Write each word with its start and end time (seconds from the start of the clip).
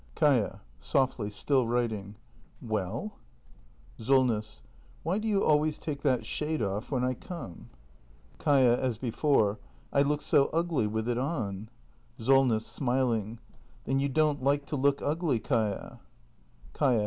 Kaia. 0.15 0.61
[Softly, 0.79 1.29
still 1.29 1.67
writing.] 1.67 2.15
Well? 2.59 3.19
Solness. 3.99 4.63
Why 5.03 5.19
do 5.19 5.27
you 5.27 5.43
always 5.43 5.77
take 5.77 6.01
that 6.01 6.25
shade 6.25 6.59
off 6.59 6.89
when 6.89 7.03
I 7.03 7.13
come? 7.13 7.69
Kaia. 8.39 8.81
[/Is 8.83 8.97
before.] 8.97 9.59
I 9.93 10.01
look 10.01 10.23
so 10.23 10.47
ugly 10.47 10.87
with 10.87 11.07
it 11.07 11.19
on. 11.19 11.69
Solness. 12.17 12.65
[Smiling.] 12.65 13.39
Then 13.85 13.99
you 13.99 14.09
don't 14.09 14.41
like 14.41 14.65
to 14.65 14.75
look 14.75 15.03
ugly, 15.03 15.39
Kaia? 15.39 15.99
Kaia. 16.73 16.99